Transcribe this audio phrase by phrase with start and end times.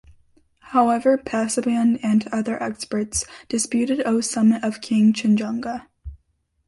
[0.73, 5.89] However, Pasaban and other experts disputed Oh's summit of Kangchenjunga.